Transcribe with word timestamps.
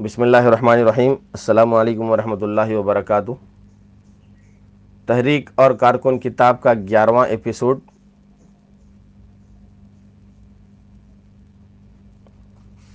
بسم 0.00 0.22
اللہ 0.22 0.36
الرحمن 0.36 0.78
الرحیم۔ 0.78 1.12
السلام 1.32 1.74
علیکم 1.74 2.10
ورحمۃ 2.10 2.42
اللہ 2.42 2.74
وبرکاتہ۔ 2.76 3.30
تحریک 5.06 5.50
اور 5.54 5.70
کارکن 5.70 6.18
کتاب 6.18 6.60
کا 6.62 6.72
گیارہواں 6.74 7.26
ایپیسوڈ 7.26 7.78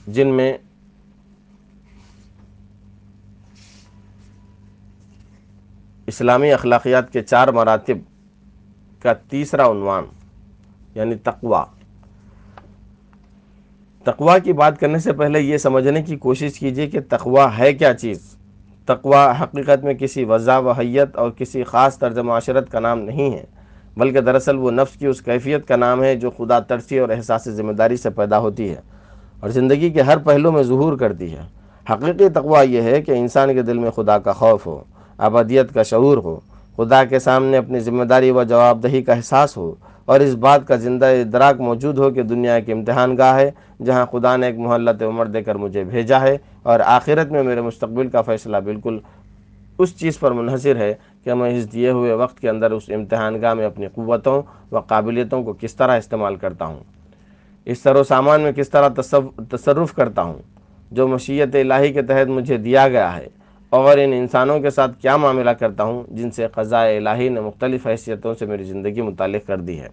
جن 0.07 0.27
میں 0.27 0.57
اسلامی 6.07 6.53
اخلاقیات 6.53 7.13
کے 7.13 7.23
چار 7.23 7.47
مراتب 7.47 7.97
کا 9.01 9.13
تیسرا 9.13 9.69
عنوان 9.71 10.03
یعنی 10.95 11.15
تقوی۔ 11.15 11.82
تقوا 14.05 14.37
کی 14.37 14.53
بات 14.53 14.79
کرنے 14.79 14.99
سے 14.99 15.13
پہلے 15.13 15.39
یہ 15.39 15.57
سمجھنے 15.57 16.01
کی 16.01 16.15
کوشش 16.15 16.59
کیجیے 16.59 16.87
کہ 16.87 16.99
تقوا 17.09 17.47
ہے 17.57 17.73
کیا 17.73 17.93
چیز؟ 17.93 18.19
تقوا 18.85 19.31
حقیقت 19.41 19.83
میں 19.83 19.93
کسی 19.93 20.23
وضع 20.23 20.57
و 20.59 20.71
حیت 20.71 21.15
اور 21.15 21.31
کسی 21.31 21.63
خاص 21.63 21.99
طرز 21.99 22.17
معاشرت 22.17 22.69
کا 22.71 22.79
نام 22.79 22.99
نہیں 22.99 23.33
ہے، 23.33 23.43
بلکہ 23.97 24.21
دراصل 24.21 24.57
وہ 24.57 24.71
نفس 24.71 24.97
کی 24.99 25.05
اس 25.05 25.21
کیفیت 25.21 25.67
کا 25.67 25.75
نام 25.75 26.03
ہے 26.03 26.15
جو 26.15 26.29
خدا 26.29 26.59
ترسی 26.59 26.99
اور 26.99 27.09
احساس 27.09 27.47
ذمہ 27.49 27.71
داری 27.71 27.97
سے 27.97 28.09
پیدا 28.09 28.39
ہوتی 28.39 28.69
ہے 28.69 28.81
اور 29.39 29.49
زندگی 29.49 29.89
کے 29.89 30.01
ہر 30.01 30.17
پہلو 30.17 30.51
میں 30.51 30.63
ظہور 30.63 30.97
کرتی 30.97 31.31
ہے۔ 31.31 31.41
حقیقی 31.87 32.29
تقوا 32.29 32.61
یہ 32.61 32.81
ہے 32.81 33.01
کہ 33.01 33.11
انسان 33.11 33.53
کے 33.53 33.61
دل 33.61 33.77
میں 33.77 33.91
خدا 33.91 34.17
کا 34.17 34.33
خوف 34.33 34.65
ہو، 34.65 34.83
ابدیت 35.17 35.73
کا 35.73 35.83
شعور 35.83 36.17
ہو، 36.17 36.39
خدا 36.77 37.03
کے 37.03 37.19
سامنے 37.19 37.57
اپنی 37.57 37.79
ذمہ 37.79 38.03
داری 38.03 38.31
و 38.31 38.43
جواب 38.43 38.83
دہی 38.83 39.01
کا 39.01 39.13
احساس 39.13 39.57
ہو 39.57 39.73
اور 40.05 40.19
اس 40.19 40.33
بات 40.35 40.67
کا 40.67 40.75
زندہ 40.75 41.05
ادراک 41.21 41.59
موجود 41.61 41.97
ہو 41.97 42.09
کہ 42.11 42.23
دنیا 42.23 42.55
ایک 42.55 42.69
امتحان 42.69 43.17
گاہ 43.17 43.35
ہے، 43.35 43.49
جہاں 43.85 44.05
خدا 44.11 44.35
نے 44.37 44.45
ایک 44.47 44.57
محلت 44.57 45.03
عمر 45.03 45.25
دے 45.25 45.41
کر 45.43 45.55
مجھے 45.55 45.83
بھیجا 45.83 46.21
ہے 46.21 46.37
اور 46.63 46.79
آخرت 46.79 47.31
میں 47.31 47.43
میرے 47.43 47.61
مستقبل 47.61 48.07
کا 48.07 48.21
فیصلہ 48.21 48.57
بالکل 48.63 48.99
اس 49.79 49.95
چیز 49.97 50.19
پر 50.19 50.31
منحصر 50.31 50.75
ہے 50.75 50.93
کہ 51.23 51.33
میں 51.33 51.49
اس 51.57 51.71
دیے 51.73 51.89
ہوئے 51.89 52.13
وقت 52.13 52.39
کے 52.39 52.49
اندر 52.49 52.71
اس 52.71 52.89
امتحان 52.95 53.41
گاہ 53.41 53.53
میں 53.53 53.65
اپنی 53.65 53.87
قوتوں 53.93 54.41
و 54.71 54.79
قابلیتوں 54.79 55.43
کو 55.43 55.53
کس 55.59 55.75
طرح 55.75 55.97
استعمال 55.97 56.35
کرتا 56.35 56.65
ہوں۔ 56.65 56.79
اس 57.67 57.81
طرح 57.81 57.99
و 57.99 58.03
سامان 58.03 58.41
میں 58.41 58.51
کس 58.51 58.69
طرح 58.69 58.89
تصرف 59.49 59.93
کرتا 59.93 60.21
ہوں، 60.21 60.41
جو 60.91 61.07
مشیت 61.07 61.55
الہی 61.55 61.93
کے 61.93 62.01
تحت 62.01 62.29
مجھے 62.29 62.57
دیا 62.57 62.87
گیا 62.87 63.15
ہے۔ 63.15 63.27
اور 63.73 63.97
ان 63.97 64.13
انسانوں 64.13 64.59
کے 64.59 64.69
ساتھ 64.69 65.01
کیا 65.01 65.17
معاملہ 65.17 65.49
کرتا 65.49 65.83
ہوں 65.83 66.03
جن 66.07 66.31
سے 66.31 66.47
قضاء 66.47 66.85
الہی 66.85 67.29
نے 67.29 67.41
مختلف 67.41 67.87
حیثیتوں 67.87 68.35
سے 68.39 68.45
میری 68.45 68.63
زندگی 68.63 69.01
متعلق 69.01 69.47
کر 69.47 69.57
دی 69.57 69.79
ہے۔ 69.79 69.87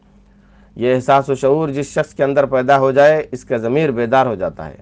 یہ 0.77 0.95
احساس 0.95 1.29
و 1.29 1.35
شعور 1.35 1.69
جس 1.69 1.87
شخص 1.87 2.15
کے 2.15 2.25
اندر 2.25 2.47
پیدا 2.47 2.79
ہو 2.79 2.91
جائے، 2.91 3.27
اس 3.33 3.45
کا 3.45 3.57
ضمیر 3.57 3.91
بیدار 3.91 4.27
ہو 4.27 4.35
جاتا 4.35 4.69
ہے۔ 4.69 4.77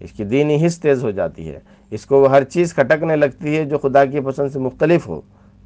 اس 0.00 0.12
کی 0.12 0.24
دینی 0.24 0.66
حص 0.66 0.78
تیز 0.78 1.04
ہو 1.04 1.10
جاتی 1.10 1.48
ہے۔ 1.48 1.58
اس 1.90 2.06
کو 2.06 2.20
وہ 2.20 2.30
ہر 2.30 2.44
چیز 2.44 2.74
کھٹکنے 2.74 3.16
لگتی 3.16 3.56
ہے 3.56 3.64
جو 3.64 3.78
خدا 3.78 4.04
کی 4.04 4.20
پسند 4.20 4.48
سے 4.52 4.58
مختلف 4.58 5.08
ہو۔ 5.08 5.20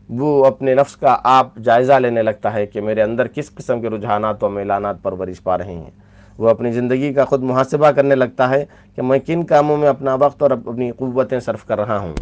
وہ 0.08 0.46
اپنے 0.46 0.74
نفس 0.74 0.96
کا 0.96 1.16
آپ 1.24 1.56
جائزہ 1.56 1.92
لینے 1.92 2.22
لگتا 2.22 2.54
ہے 2.54 2.66
کہ 2.66 2.80
میرے 2.80 3.02
اندر 3.02 3.26
کس 3.26 3.54
قسم 3.54 3.80
کے 3.80 3.90
رجحانات 3.90 4.44
و 4.44 4.48
میلانات 4.48 5.02
پرورش 5.02 5.42
پا 5.42 5.58
رہے 5.58 5.74
ہیں۔ 5.74 5.90
وہ 6.38 6.48
اپنی 6.48 6.72
زندگی 6.72 7.12
کا 7.12 7.24
خود 7.24 7.42
محاسبہ 7.42 7.90
کرنے 7.90 8.14
لگتا 8.14 8.50
ہے 8.50 8.64
کہ 8.94 9.02
میں 9.02 9.18
کن 9.18 9.42
کاموں 9.44 9.76
میں 9.76 9.88
اپنا 9.88 10.14
وقت 10.14 10.42
اور 10.42 10.50
اپنی 10.50 10.90
قوتیں 10.90 11.40
صرف 11.40 11.64
کر 11.64 11.78
رہا 11.78 11.98
ہوں۔ 11.98 12.14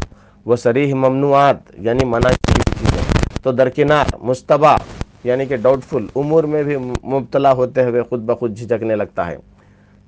وہ 0.45 0.57
سریح 0.57 0.95
ممنوعات 0.95 1.57
یعنی 1.79 2.05
منع 2.05 2.29
کی 2.29 2.53
چیزیں۔ 2.79 3.03
تو 3.43 3.53
درکنار 3.53 4.05
مشتبہ 4.23 4.77
یعنی 5.25 5.47
کہ 5.47 5.57
ڈاؤٹ 5.57 5.81
فل 5.89 6.07
امور 6.17 6.45
میں 6.45 6.63
بھی 6.63 6.77
مبتلا 7.05 7.53
ہوتے 7.53 7.85
ہوئے 7.85 8.03
خود 8.03 8.21
بخود 8.21 8.57
جھجکنے 8.57 8.97
لگتا 8.97 9.27
ہے۔ 9.27 9.37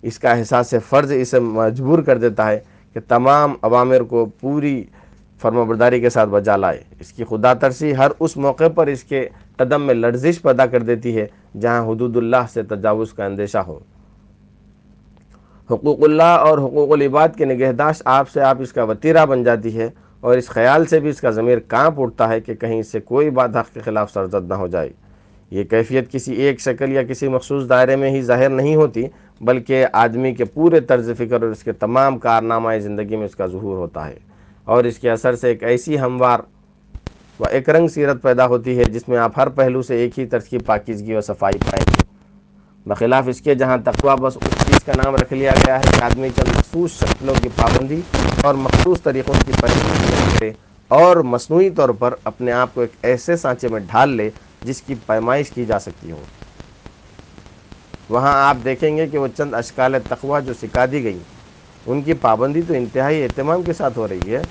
اس 0.02 0.18
کا 0.18 0.30
احساس 0.30 0.74
فرض 0.88 1.12
اسے 1.12 1.40
مجبور 1.40 1.98
کر 1.98 2.18
دیتا 2.18 2.50
ہے 2.50 2.60
کہ 2.92 3.00
تمام 3.08 3.54
عوامر 3.62 4.00
کو 4.00 4.26
پوری 4.40 4.84
فرم 5.42 5.68
برداری 5.68 6.00
کے 6.00 6.10
ساتھ 6.10 6.30
بجا 6.30 6.56
لائے۔ 6.56 6.82
اس 7.00 7.12
کی 7.12 7.24
خدا 7.24 7.54
ترسی 7.54 7.96
ہر 7.96 8.10
اس 8.20 8.36
موقع 8.36 8.68
پر 8.74 8.86
اس 8.86 9.04
کے 9.04 9.28
قدم 9.56 9.82
میں 9.82 9.94
لرزش 9.94 10.42
پیدا 10.42 10.66
کر 10.66 10.82
دیتی 10.82 11.16
ہے 11.16 11.26
جہاں 11.60 11.86
حدود 11.86 12.16
اللہ 12.16 12.46
سے 12.54 12.62
تجاوز 12.62 13.12
کا 13.12 13.24
اندیشہ 13.24 13.58
ہو۔ 13.58 13.78
حقوق 15.70 15.98
اللہ 16.02 16.22
اور 16.22 16.58
حقوق 16.58 16.92
العباد 16.92 17.28
کے 17.36 17.44
نگہداشت 17.44 18.02
آپ 18.04 18.28
سے 18.28 18.40
آپ 18.40 18.56
اس 18.60 18.72
کا 18.72 18.84
وطیرہ 18.84 19.26
بن 19.26 19.44
جاتی 19.44 19.78
ہے۔ 19.78 19.88
اور 20.26 20.38
اس 20.38 20.48
خیال 20.48 20.86
سے 20.86 21.00
بھی 21.00 21.10
اس 21.10 21.20
کا 21.20 21.30
ضمیر 21.30 21.58
کانپ 21.58 22.00
اٹھتا 22.00 22.28
ہے 22.28 22.40
کہ 22.40 22.54
کہیں 22.54 22.80
اس 22.80 22.92
سے 22.92 23.00
کوئی 23.00 23.30
بات 23.30 23.56
حق 23.56 23.74
کے 23.74 23.80
خلاف 23.80 24.12
سرزد 24.12 24.48
نہ 24.48 24.54
ہو 24.54 24.66
جائے۔ 24.66 24.88
یہ 25.50 25.64
کیفیت 25.64 26.12
کسی 26.12 26.34
ایک 26.34 26.60
شکل 26.60 26.92
یا 26.92 27.02
کسی 27.02 27.28
مخصوص 27.28 27.68
دائرے 27.68 27.96
میں 27.96 28.10
ہی 28.10 28.22
ظاہر 28.22 28.48
نہیں 28.48 28.76
ہوتی، 28.76 29.02
بلکہ 29.40 29.86
آدمی 29.92 30.34
کے 30.34 30.44
پورے 30.44 30.80
طرز 30.80 31.10
فکر 31.18 31.42
اور 31.42 31.50
اس 31.50 31.62
کے 31.62 31.72
تمام 31.72 32.18
کارنامہ 32.18 32.68
زندگی 32.82 33.16
میں 33.16 33.24
اس 33.24 33.36
کا 33.36 33.46
ظہور 33.46 33.76
ہوتا 33.76 34.08
ہے۔ 34.08 34.18
اور 34.64 34.84
اس 34.84 34.98
کے 34.98 35.10
اثر 35.10 35.36
سے 35.36 35.48
ایک 35.48 35.62
ایسی 35.62 36.00
ہموار 36.00 36.40
و 37.40 37.44
ایک 37.50 37.68
رنگ 37.68 37.88
سیرت 37.88 38.22
پیدا 38.22 38.46
ہوتی 38.46 38.78
ہے 38.78 38.84
جس 38.84 39.08
میں 39.08 39.18
آپ 39.18 39.32
ہر 39.36 39.48
پہلو 39.48 39.82
سے 39.82 39.96
ایک 39.96 40.18
ہی 40.18 40.26
طرز 40.26 40.44
کی 40.44 40.58
پاکیزگی 40.58 41.14
و 41.14 41.20
صفائی 41.20 41.58
پائیں 41.58 41.84
گے۔ 41.86 42.02
بخلاف 42.86 43.24
اس 43.28 43.40
کے 43.40 43.54
جہاں 43.54 43.78
تقوی 43.84 44.14
بس 44.20 44.36
اس 44.36 44.66
چیز 44.66 44.84
کا 44.84 44.92
نام 45.04 45.14
رکھ 45.14 45.32
لیا 45.32 45.50
گیا 45.66 45.78
ہے 45.78 45.84
کہ 45.98 46.04
آدمی 46.04 46.28
چند 46.36 46.56
مخصوص 46.56 46.92
شکلوں 46.92 47.34
کی 47.42 47.48
پابندی 47.56 48.00
اور 48.42 48.54
مخصوص 48.54 49.02
طریقوں 49.02 49.34
کی 49.46 49.52
کرے 49.60 50.50
اور 50.90 51.16
مصنوعی 51.16 51.70
طور 51.70 51.88
پر 51.88 52.14
اپنے 52.24 52.52
آپ 52.52 52.74
کو 52.74 52.80
ایک 52.80 52.90
ایسے 53.02 53.36
سانچے 53.36 53.68
میں 53.68 53.80
ڈھال 53.80 54.16
لے 54.16 54.28
جس 54.64 54.82
کی 54.82 54.94
پیمائش 55.06 55.50
کی 55.50 55.64
جا 55.64 55.78
سکتی 55.78 56.10
ہو۔ 56.10 56.22
وہاں 58.10 58.32
آپ 58.48 58.56
دیکھیں 58.64 58.96
گے 58.96 59.06
کہ 59.06 59.18
وہ 59.18 59.26
چند 59.36 59.54
اشکال 59.54 59.94
تقوی 60.08 60.44
جو 60.46 60.52
سکھا 60.60 60.84
دی 60.92 61.02
گئی 61.04 61.18
ان 61.86 62.02
کی 62.02 62.12
پابندی 62.20 62.62
تو 62.68 62.74
انتہائی 62.74 63.22
اہتمام 63.22 63.62
کے 63.62 63.72
ساتھ 63.72 63.98
ہو 63.98 64.08
رہی 64.08 64.34
ہے، 64.34 64.42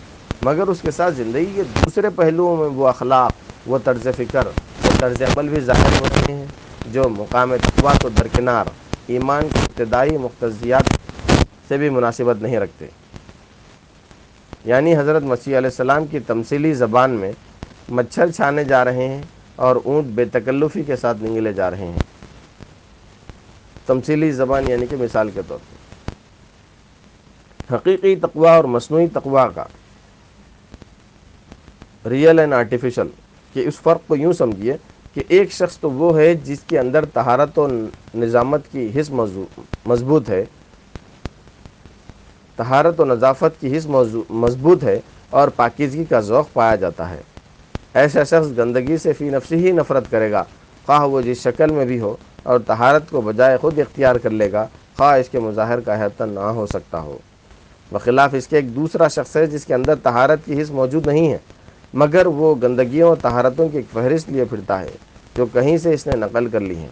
مگر 0.42 0.68
اس 0.68 0.82
کے 0.82 0.92
ساتھ 0.92 1.16
زندگی 1.16 1.52
کے 1.56 1.64
دوسرے 1.76 2.10
پہلوؤں 2.16 2.58
میں 2.58 2.68
وہ 2.68 2.88
اخلاق، 2.88 3.32
وہ 3.66 3.78
طرز 3.84 4.08
فکر، 4.18 4.48
وہ 4.84 4.92
طرز 5.00 5.22
عمل 5.22 5.50
بھی 5.50 5.60
ظاہر 5.60 6.00
ہو 6.00 6.06
رہے 6.06 6.34
ہیں، 6.34 6.46
جو 6.92 7.10
مقام 7.10 7.56
تقوی 7.56 7.98
کو 8.02 8.10
درکنار، 8.10 8.66
ایمان 9.08 9.48
کی 9.54 9.60
ابتدائی 9.60 10.18
مختصیات 10.18 10.94
سے 11.68 11.78
بھی 11.78 11.90
مناسبت 11.90 12.42
نہیں 12.42 12.58
رکھتے۔ 12.58 12.88
یعنی 14.66 14.98
حضرت 14.98 15.24
مسیح 15.24 15.58
علیہ 15.58 15.68
السلام 15.68 16.06
کی 16.06 16.20
تمثیلی 16.20 16.74
زبان 16.74 17.12
میں 17.12 17.32
مچھر 17.90 18.32
چھانے 18.32 18.64
جا 18.64 18.86
رہے 18.86 19.08
ہیں 19.08 19.24
اور 19.56 19.76
اونٹ 19.84 20.08
بے 20.08 20.26
تکلفی 20.26 20.84
کے 20.84 20.96
ساتھ 20.96 21.24
نگلے 21.24 21.54
جا 21.54 21.72
رہے 21.72 21.86
ہیں۔ 21.86 22.00
تمثیلی 23.88 24.32
زبان 24.32 24.70
یعنی 24.70 24.88
کہ 24.88 24.96
مثال 24.96 25.30
کے 25.32 25.42
طور 25.48 25.58
پر۔ 25.58 25.74
حقیقی 27.76 28.16
تقوی 28.16 28.48
اور 28.48 28.64
مصنوعی 28.64 29.08
تقوی 29.08 29.42
کا 29.56 29.64
ریئل 32.10 32.40
اینڈ 32.40 32.54
آرٹیفیشل 32.54 33.08
کہ 33.54 33.68
اس 33.68 33.80
فرق 33.80 34.08
کو 34.08 34.16
یوں 34.16 34.34
سمجھیے 34.34 34.74
کہ 35.14 35.24
ایک 35.28 35.52
شخص 35.52 35.78
تو 35.80 35.92
وہ 35.92 36.20
ہے 36.20 36.34
جس 36.36 36.60
کے 36.68 36.80
اندر 36.80 37.06
تہارت 37.06 37.60
و 37.60 37.68
نظامت 38.16 38.62
کی 38.72 38.90
حص 39.00 39.10
مضبوط 39.86 40.30
ہے۔ 40.30 40.46
تہارت 42.56 43.00
و 43.00 43.06
نظافت 43.06 43.60
کی 43.62 43.78
حص 43.78 43.86
مضبوط 44.30 44.84
ہے 44.84 45.00
اور 45.30 45.48
پاکیزگی 45.56 46.04
کا 46.06 46.20
ذوق 46.20 46.54
پایا 46.54 46.76
جاتا 46.76 47.10
ہے۔ 47.10 47.22
ایسا 47.94 48.24
شخص 48.24 48.58
گندگی 48.58 48.98
سے 48.98 49.14
فی 49.14 49.30
نفسی 49.30 49.56
ہی 49.66 49.72
نفرت 49.72 50.10
کرے 50.12 50.32
گا۔ 50.32 50.44
خواہ 50.86 51.06
وہ 51.08 51.22
جس 51.22 51.42
شکل 51.44 51.72
میں 51.72 51.86
بھی 51.86 52.00
ہو 52.00 52.16
اور 52.44 52.60
تہارت 52.68 53.10
کو 53.10 53.22
بجائے 53.22 53.58
خود 53.58 53.80
اختیار 53.80 54.16
کر 54.16 54.30
لے 54.30 54.52
گا، 54.52 54.66
خواہ 54.98 55.20
اس 55.20 55.30
کے 55.30 55.40
مظاہر 55.40 55.80
کا 55.80 56.04
حتن 56.06 56.30
نہ 56.30 56.40
ہو 56.40 56.66
سکتا 56.66 57.00
ہو۔ 57.02 57.18
بخلاف 57.92 58.34
اس 58.34 58.48
کے 58.48 58.56
ایک 58.56 58.76
دوسرا 58.76 59.08
شخص 59.08 59.36
ہے 59.36 59.46
جس 59.46 59.66
کے 59.66 59.74
اندر 59.74 59.96
تہارت 60.04 60.46
کی 60.46 60.62
حص 60.62 60.72
موجود 60.72 61.08
نہیں 61.08 61.32
ہے، 61.32 61.38
مگر 61.94 62.26
وہ 62.26 62.56
گندگیوں 62.64 63.10
اور 63.10 63.18
تہارتوں 63.22 63.68
کی 63.70 63.78
ایک 63.78 63.86
فہرست 63.94 64.30
لیے 64.30 64.46
پھرتا 64.46 64.82
ہے، 64.82 64.92
جو 65.36 65.46
کہیں 65.46 65.78
سے 65.78 65.94
اس 65.94 66.08
نے 66.08 66.16
نقل 66.16 66.48
کر 66.50 66.60
لی 66.60 66.76
ہیں۔ 66.76 66.88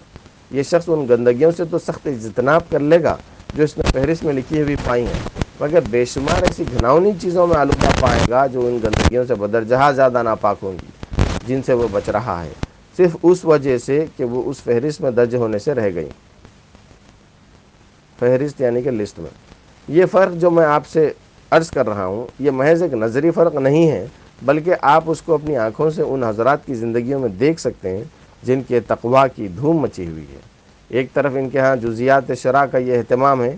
یہ 0.52 0.64
شخص 0.64 0.90
ان 0.90 1.06
گندگیوں 1.10 1.52
سے 1.58 1.66
تو 1.66 1.80
سخت 1.80 2.08
اجتناب 2.08 2.62
کر 2.70 2.80
لے 2.80 3.04
گا، 3.04 3.16
جو 3.54 3.64
اس 3.64 3.78
نے 3.78 3.84
فہرست 3.92 4.24
میں 4.24 4.34
لکھی 4.34 4.62
ہوئی 4.62 4.76
پائی 4.84 5.06
ہیں۔ 5.06 5.43
مگر 5.64 5.80
بے 5.90 6.06
شمار 6.06 6.42
ایسی 6.44 6.64
گھناؤنی 6.72 7.12
چیزوں 7.22 7.48
میں 7.48 7.56
آلودہ 7.56 7.90
پائے 8.00 8.20
گا 8.30 8.46
جو 8.46 8.66
ان 8.68 8.78
گندگیوں 8.84 9.24
سے 9.28 9.36
بدرجہ 9.36 9.92
زیادہ 9.96 10.24
ناپاک 10.24 10.58
ہوں 10.64 10.72
گی، 10.72 10.88
جن 11.48 11.62
سے 11.66 11.74
وہ 11.74 11.88
بچ 11.92 12.10
رہا 12.10 12.44
ہے۔ 12.44 12.50
صرف 12.98 13.16
اس 13.24 13.46
وجہ 13.46 13.78
سے 13.78 14.06
کہ 14.18 14.24
وہ 14.24 14.42
اس 14.46 14.58
فہرست 14.64 15.02
میں 15.02 15.12
درج 15.12 15.36
ہونے 15.36 15.60
سے 15.60 15.74
رہ 15.74 15.90
گئی 15.96 16.10
فہرست 18.20 18.62
یعنی 18.62 18.82
کہ 18.82 18.92
لسٹ 18.92 19.20
میں۔ 19.20 19.30
یہ 19.88 20.06
فرق 20.12 20.34
جو 20.34 20.52
میں 20.52 20.66
آپ 20.66 20.88
سے 20.88 21.12
عرض 21.52 21.72
کر 21.72 21.88
رہا 21.90 22.06
ہوں، 22.06 22.26
یہ 22.40 22.52
محض 22.52 22.84
ایک 22.84 22.94
نظری 22.94 23.32
فرق 23.32 23.56
نہیں 23.56 23.90
ہے، 23.92 24.06
بلکہ 24.42 24.74
آپ 24.82 25.04
اس 25.08 25.22
کو 25.22 25.34
اپنی 25.34 25.58
آنکھوں 25.58 25.90
سے 25.90 26.02
ان 26.02 26.24
حضرات 26.24 26.66
کی 26.66 26.76
زندگیوں 26.76 27.20
میں 27.20 27.30
دیکھ 27.30 27.60
سکتے 27.62 27.98
ہیں، 27.98 28.04
جن 28.44 28.62
کے 28.68 28.80
تقوا 28.80 29.28
کی 29.28 29.48
دھوم 29.48 29.78
مچی 29.78 30.08
ہوئی 30.08 30.26
ہے۔ 30.34 30.40
ایک 30.90 31.14
طرف 31.14 31.32
ان 31.36 31.50
کے 31.50 31.60
ہاں 31.60 31.76
جزیات 31.76 32.32
شرح 32.42 32.66
کا 32.66 32.78
یہ 32.78 32.98
اہتمام 32.98 33.44
ہے 33.44 33.56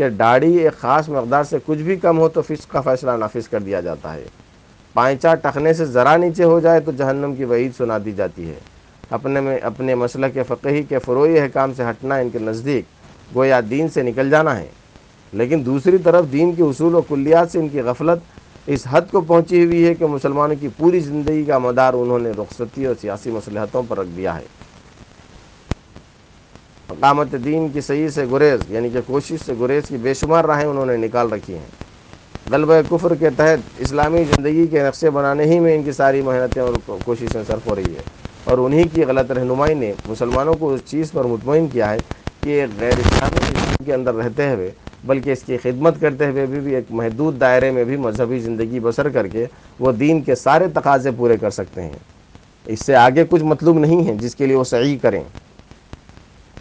کہ 0.00 0.08
داڑھی 0.08 0.56
ایک 0.56 0.80
خاص 0.80 1.08
مقدار 1.08 1.44
سے 1.44 1.58
کچھ 1.66 1.78
بھی 1.78 1.96
کم 1.96 2.18
ہو 2.18 2.28
تو 2.28 2.42
فسق 2.42 2.70
کا 2.70 2.80
فیصلہ 2.80 3.10
نافذ 3.10 3.48
کر 3.48 3.60
دیا 3.60 3.80
جاتا 3.80 4.14
ہے۔ 4.14 4.24
پائنچا 4.92 5.34
ٹخنے 5.34 5.72
سے 5.72 5.84
ذرا 5.84 6.16
نیچے 6.16 6.44
ہو 6.44 6.60
جائے 6.60 6.80
تو 6.80 6.92
جہنم 6.92 7.34
کی 7.34 7.44
وعید 7.44 7.72
سنا 7.76 7.98
دی 8.04 8.12
جاتی 8.12 8.48
ہے۔ 8.48 8.54
اپنے 9.10 9.40
میں 9.40 9.58
اپنے 9.58 9.94
مسئلہ 9.94 10.26
کے 10.34 10.42
فقہی 10.42 10.82
کے 10.82 10.98
فروئی 10.98 11.40
حکام 11.40 11.72
سے 11.76 11.82
ہٹنا 11.82 12.14
ان 12.14 12.30
کے 12.30 12.38
نزدیک 12.38 12.84
گویا 13.34 13.60
دین 13.70 13.88
سے 13.88 14.02
نکل 14.02 14.30
جانا 14.30 14.58
ہے۔ 14.58 14.66
لیکن 15.32 15.66
دوسری 15.66 15.98
طرف 15.98 16.24
دین 16.32 16.52
کے 16.52 16.62
اصول 16.62 16.94
و 16.94 17.00
کلیات 17.00 17.50
سے 17.50 17.58
ان 17.58 17.68
کی 17.68 17.80
غفلت 17.80 18.18
اس 18.66 18.86
حد 18.90 19.02
کو 19.10 19.20
پہنچی 19.20 19.64
ہوئی 19.64 19.86
ہے 19.88 19.94
کہ 19.94 20.06
مسلمانوں 20.06 20.56
کی 20.60 20.68
پوری 20.76 21.00
زندگی 21.00 21.44
کا 21.44 21.58
مدار 21.58 21.94
انہوں 21.94 22.18
نے 22.18 22.30
رخصتی 22.30 22.86
اور 22.86 22.94
سیاسی 23.00 23.30
مصلحتوں 23.30 23.82
پر 23.88 23.98
رکھ 23.98 24.16
دیا 24.16 24.38
ہے۔ 24.38 24.44
اقامت 26.90 27.34
دین 27.44 27.68
کی 27.68 27.80
صحیح 27.80 28.08
سے 28.08 28.24
گریز 28.32 28.60
یعنی 28.68 28.88
کہ 28.90 29.00
کوشش 29.06 29.44
سے 29.46 29.52
گریز 29.60 29.88
کی 29.88 29.96
بے 29.96 30.14
شمار 30.14 30.44
راہیں 30.44 30.66
انہوں 30.66 30.86
نے 30.86 30.96
نکال 30.96 31.32
رکھی 31.32 31.54
ہیں۔ 31.54 31.66
غلبہ 32.50 32.80
کفر 32.90 33.14
کے 33.14 33.30
تحت 33.30 33.58
اسلامی 33.78 34.24
زندگی 34.24 34.66
کے 34.66 34.82
نقشے 34.82 35.10
بنانے 35.10 35.44
ہی 35.44 35.60
میں 35.60 35.76
ان 35.76 35.82
کی 35.82 35.92
ساری 35.92 36.22
محنتیں 36.22 36.62
اور 36.62 36.74
کوششیں 37.04 37.42
صرف 37.46 37.66
ہو 37.66 37.74
رہی 37.74 37.94
ہے۔ 37.96 38.02
اور 38.44 38.58
انہی 38.58 38.84
کی 38.84 39.04
غلط 39.04 39.30
رہنمائی 39.30 39.74
نے 39.74 39.92
مسلمانوں 40.08 40.54
کو 40.54 40.74
اس 40.74 40.80
چیز 40.86 41.12
پر 41.12 41.24
مطمئن 41.24 41.66
کیا 41.66 41.90
ہے 41.90 41.98
کہ 42.40 42.66
غیر 42.80 42.98
اسلامی 42.98 43.84
کے 43.84 43.94
اندر 43.94 44.14
رہتے 44.14 44.50
ہوئے 44.50 44.70
بلکہ 45.04 45.30
اس 45.30 45.42
کی 45.42 45.56
خدمت 45.56 46.00
کرتے 46.00 46.26
ہوئے 46.26 46.46
بھی, 46.46 46.60
بھی 46.60 46.74
ایک 46.74 46.84
محدود 46.90 47.40
دائرے 47.40 47.70
میں 47.70 47.84
بھی 47.84 47.96
مذہبی 47.96 48.38
زندگی 48.38 48.80
بسر 48.80 49.08
کر 49.08 49.26
کے 49.26 49.46
وہ 49.78 49.92
دین 49.92 50.20
کے 50.20 50.34
سارے 50.34 50.66
تقاضے 50.74 51.10
پورے 51.10 51.36
کر 51.36 51.50
سکتے 51.50 51.82
ہیں۔ 51.82 51.98
اس 52.66 52.80
سے 52.86 52.96
آگے 52.96 53.24
کچھ 53.30 53.42
مطلوب 53.42 53.78
نہیں 53.78 54.08
ہے 54.08 54.14
جس 54.14 54.34
کے 54.34 54.46
لیے 54.46 54.56
وہ 54.56 54.64
صحیح 54.64 54.98
کریں۔ 55.02 55.22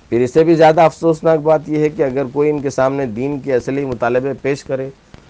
پھر 0.10 0.22
اس 0.22 0.34
سے 0.34 0.44
بھی 0.44 0.56
زیادہ 0.56 0.82
افسوسناک 0.82 1.40
بات 1.40 1.70
یہ 1.70 1.80
ہے 1.80 1.90
کہ 1.90 2.04
اگر 2.04 2.26
کوئی 2.34 2.50
ان 2.50 2.60
کے 2.62 2.70
سامنے 2.70 3.06
دین 3.06 3.40
کے 3.40 3.54
اصلی 3.54 3.86
مطالبے 3.86 4.34
پیش 4.42 4.64
کرے 4.64 4.90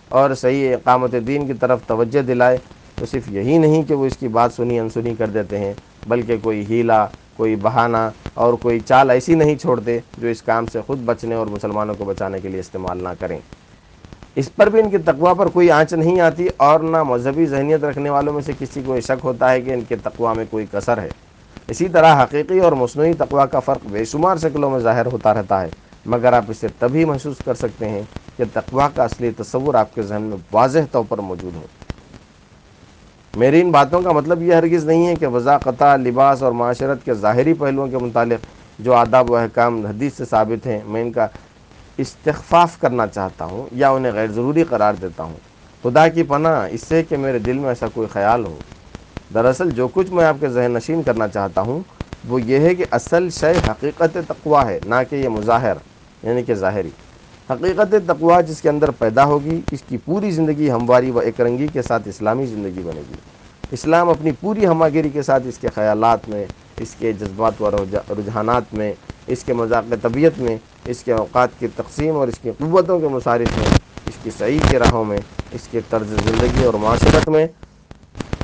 اور 0.09 0.33
صحیح 0.35 0.73
اقامت 0.73 1.15
دین 1.27 1.47
کی 1.47 1.53
طرف 1.53 1.79
توجہ 1.87 2.21
دلائے، 2.21 2.57
تو 2.97 3.05
صرف 3.05 3.27
یہی 3.27 3.57
نہیں 3.57 3.83
کہ 3.83 3.93
وہ 3.93 4.05
اس 4.05 4.17
کی 4.17 4.27
بات 4.27 4.53
سنی 4.53 4.79
انسنی 4.79 5.13
کر 5.15 5.27
دیتے 5.27 5.57
ہیں، 5.57 5.73
بلکہ 6.07 6.37
کوئی 6.41 6.65
ہیلا، 6.69 7.05
کوئی 7.35 7.55
بہانہ 7.55 8.09
اور 8.33 8.53
کوئی 8.53 8.79
چال 8.79 9.09
ایسی 9.09 9.35
نہیں 9.35 9.55
چھوڑتے 9.55 9.99
جو 10.17 10.27
اس 10.27 10.41
کام 10.41 10.65
سے 10.65 10.81
خود 10.87 10.99
بچنے 11.05 11.35
اور 11.35 11.47
مسلمانوں 11.47 11.95
کو 11.95 12.05
بچانے 12.05 12.39
کے 12.39 12.49
لیے 12.49 12.59
استعمال 12.59 13.03
نہ 13.03 13.09
کریں۔ 13.19 13.39
اس 14.35 14.55
پر 14.55 14.69
بھی 14.69 14.81
ان 14.81 14.89
کی 14.89 14.97
تقوا 14.97 15.33
پر 15.33 15.47
کوئی 15.47 15.71
آنچ 15.71 15.93
نہیں 15.93 16.19
آتی 16.19 16.47
اور 16.57 16.79
نہ 16.79 17.03
مذہبی 17.03 17.45
ذہنیت 17.45 17.83
رکھنے 17.83 18.09
والوں 18.09 18.33
میں 18.33 18.41
سے 18.41 18.51
کسی 18.59 18.81
کو 18.85 18.99
شک 18.99 19.23
ہوتا 19.23 19.51
ہے 19.51 19.61
کہ 19.61 19.73
ان 19.73 19.81
کے 19.89 19.95
تقوا 19.95 20.33
میں 20.33 20.45
کوئی 20.49 20.65
کثر 20.71 20.97
ہے۔ 20.97 21.09
اسی 21.69 21.89
طرح 21.89 22.23
حقیقی 22.23 22.59
اور 22.59 22.71
مصنوعی 22.71 23.13
تقوا 23.13 23.45
کا 23.45 23.59
فرق 23.59 23.85
بے 23.85 24.05
شمار 24.05 24.37
شکلوں 24.37 24.69
میں 24.69 24.79
ظاہر 24.79 25.05
ہوتا 25.05 25.33
رہتا 25.33 25.61
ہے، 25.61 25.69
مگر 26.05 26.33
آپ 26.33 26.43
اسے 26.47 26.67
تبھی 26.79 27.05
محسوس 27.05 27.35
کر 27.45 27.53
سکتے 27.53 27.89
ہیں 27.89 28.01
کہ 28.37 28.43
تقوا 28.53 28.87
کا 28.95 29.03
اصلی 29.03 29.31
تصور 29.31 29.73
آپ 29.73 29.95
کے 29.95 30.01
ذہن 30.01 30.21
میں 30.21 30.37
واضح 30.51 30.79
طور 30.91 31.03
پر 31.09 31.17
موجود 31.17 31.55
ہو۔ 31.55 31.65
میری 33.35 33.61
ان 33.61 33.71
باتوں 33.71 34.01
کا 34.01 34.11
مطلب 34.11 34.41
یہ 34.41 34.53
ہرگز 34.53 34.85
نہیں 34.85 35.07
ہے 35.07 35.15
کہ 35.15 35.27
وضاقتہ، 35.27 35.97
لباس 35.97 36.43
اور 36.43 36.51
معاشرت 36.51 37.05
کے 37.05 37.13
ظاہری 37.13 37.53
پہلوؤں 37.53 37.87
کے 37.87 37.97
متعلق 37.97 38.39
جو 38.79 38.93
آداب 38.93 39.29
و 39.29 39.35
احکام 39.35 39.85
حدیث 39.85 40.13
سے 40.13 40.25
ثابت 40.25 40.67
ہیں، 40.67 40.79
میں 40.85 41.01
ان 41.01 41.11
کا 41.11 41.27
استخفاف 41.97 42.79
کرنا 42.79 43.07
چاہتا 43.07 43.45
ہوں 43.45 43.67
یا 43.71 43.89
انہیں 43.89 44.11
غیر 44.11 44.27
ضروری 44.27 44.63
قرار 44.63 44.93
دیتا 44.93 45.23
ہوں۔ 45.23 45.37
خدا 45.83 46.07
کی 46.07 46.23
پناہ، 46.23 46.67
اس 46.71 46.81
سے 46.81 47.03
کہ 47.03 47.17
میرے 47.17 47.39
دل 47.39 47.57
میں 47.57 47.69
ایسا 47.69 47.87
کوئی 47.93 48.07
خیال 48.07 48.45
ہو۔ 48.45 48.55
دراصل 49.33 49.69
جو 49.69 49.87
کچھ 49.87 50.11
میں 50.11 50.25
آپ 50.25 50.35
کے 50.39 50.49
ذہن 50.49 50.71
نشین 50.71 51.03
کرنا 51.03 51.27
چاہتا 51.27 51.61
ہوں، 51.61 51.79
وہ 52.27 52.41
یہ 52.41 52.59
ہے 52.59 52.75
کہ 52.75 52.85
اصل 52.91 53.29
شے 53.29 53.51
حقیقت 53.67 54.17
تقوا 54.27 54.65
ہے، 54.65 54.79
نہ 54.85 54.95
کہ 55.09 55.15
یہ 55.15 55.29
مظاہر 55.29 55.73
یعنی 56.23 56.43
کہ 56.43 56.53
ظاہری۔ 56.53 56.89
حقیقت 57.49 57.95
تقوا 58.07 58.41
جس 58.41 58.61
کے 58.61 58.69
اندر 58.69 58.91
پیدا 58.91 59.25
ہوگی، 59.25 59.61
اس 59.71 59.83
کی 59.87 59.97
پوری 59.97 60.31
زندگی 60.31 60.71
ہمواری 60.71 61.11
و 61.11 61.19
ایک 61.19 61.41
رنگی 61.41 61.67
کے 61.67 61.81
ساتھ 61.81 62.07
اسلامی 62.07 62.45
زندگی 62.45 62.81
بنے 62.85 63.01
گی۔ 63.09 63.15
اسلام 63.71 64.09
اپنی 64.09 64.31
پوری 64.39 64.67
ہماگیری 64.67 65.09
کے 65.09 65.21
ساتھ 65.21 65.47
اس 65.47 65.57
کے 65.57 65.67
خیالات 65.75 66.29
میں، 66.29 66.45
اس 66.77 66.95
کے 66.99 67.13
جذبات 67.13 67.61
و 67.61 67.71
رجحانات 68.09 68.73
میں، 68.73 68.93
اس 69.27 69.43
کے 69.43 69.53
مذاق 69.53 69.93
طبیعت 70.01 70.39
میں، 70.39 70.57
اس 70.85 71.03
کے 71.03 71.11
اوقات 71.11 71.49
کی 71.59 71.67
تقسیم 71.75 72.15
اور 72.15 72.27
اس 72.27 72.39
کی 72.39 72.51
قوتوں 72.57 72.99
کے 72.99 73.07
مصارف 73.07 73.57
میں، 73.57 73.67
اس 74.07 74.13
کی 74.23 74.29
صحیح 74.37 74.59
کے 74.69 74.79
راہوں 74.79 75.05
میں، 75.05 75.19
اس 75.51 75.67
کے 75.71 75.79
طرز 75.89 76.07
زندگی 76.07 76.63
اور 76.63 76.73
معاشرت 76.73 77.29
میں 77.29 77.47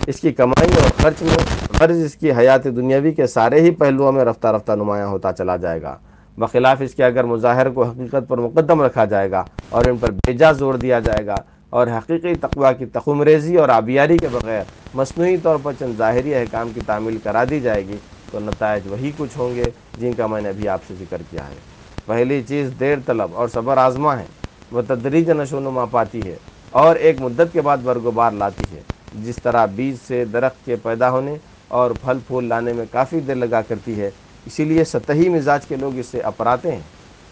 اس 0.07 0.19
کی 0.19 0.31
کمائی 0.31 0.71
اور 0.75 0.89
خرچ 1.01 1.21
میں 1.21 1.37
غرض 1.79 2.03
اس 2.05 2.15
کی 2.15 2.31
حیات 2.31 2.63
دنیاوی 2.63 3.11
کے 3.11 3.27
سارے 3.27 3.61
ہی 3.61 3.71
پہلوؤں 3.71 4.11
میں 4.11 4.25
رفتہ 4.25 4.47
رفتہ 4.47 4.71
نمایاں 4.71 5.07
ہوتا 5.07 5.33
چلا 5.33 5.55
جائے 5.57 5.81
گا۔ 5.81 5.97
بخلاف 6.37 6.81
اس 6.81 6.95
کے 6.95 7.03
اگر 7.03 7.23
مظاہر 7.23 7.69
کو 7.69 7.83
حقیقت 7.83 8.27
پر 8.27 8.37
مقدم 8.37 8.81
رکھا 8.81 9.05
جائے 9.05 9.31
گا 9.31 9.43
اور 9.69 9.85
ان 9.85 9.97
پر 9.97 10.11
بیجا 10.11 10.51
زور 10.51 10.73
دیا 10.73 10.99
جائے 10.99 11.25
گا 11.25 11.35
اور 11.69 11.87
حقیقی 11.87 12.35
تقوی 12.35 12.73
کی 12.77 12.85
تخم 12.85 13.23
ریزی 13.23 13.55
اور 13.55 13.69
آبیاری 13.69 14.19
کے 14.19 14.27
بغیر 14.27 14.63
مصنوعی 14.93 15.37
طور 15.37 15.57
پر 15.63 15.73
چند 15.73 15.97
ظاہری 15.97 16.35
احکام 16.35 16.73
کی 16.73 16.81
تعمیل 16.81 17.17
کرا 17.17 17.43
دی 17.49 17.59
جائے 17.59 17.87
گی، 17.87 17.99
تو 18.31 18.39
نتائج 18.39 18.87
وہی 18.87 19.11
کچھ 19.17 19.37
ہوں 19.37 19.55
گے 19.55 19.71
جن 19.97 20.13
کا 20.13 20.27
میں 20.27 20.41
نے 20.41 20.49
ابھی 20.49 20.67
آپ 20.67 20.83
سے 20.87 20.95
ذکر 20.95 21.21
کیا 21.29 21.49
ہے۔ 21.49 21.59
پہلی 22.05 22.41
چیز 22.43 22.73
دیر 22.79 22.97
طلب 23.05 23.35
اور 23.35 23.47
صبر 23.47 23.77
آزما 23.77 24.19
ہے۔ 24.19 24.25
وہ 24.71 24.81
تدریج 24.87 25.29
نشو 25.29 25.59
نما 25.59 25.85
پاتی 25.85 26.25
ہے 26.25 26.37
اور 26.71 26.95
ایک 26.95 27.21
مدت 27.21 27.53
کے 27.53 27.61
بعد 27.61 27.77
برگ 27.77 28.05
و 28.05 28.11
بار 28.11 28.31
لاتی 28.31 28.63
ہے۔ 28.71 28.81
جس 29.23 29.35
طرح 29.43 29.65
بیج 29.65 29.95
سے 30.07 30.25
درخت 30.25 30.65
کے 30.65 30.75
پیدا 30.75 31.09
ہونے 31.09 31.35
اور 31.67 31.91
پھل 31.91 32.17
پھول 32.27 32.45
لانے 32.45 32.73
میں 32.73 32.85
کافی 32.91 33.19
دیر 33.19 33.35
لگا 33.35 33.61
کرتی 33.61 33.99
ہے، 33.99 34.09
اسی 34.45 34.65
لیے 34.65 34.83
سطحی 34.83 35.29
مزاج 35.29 35.65
کے 35.65 35.75
لوگ 35.75 35.97
اس 35.97 36.05
سے 36.05 36.19
اپراتے 36.19 36.71
ہیں۔ 36.71 36.81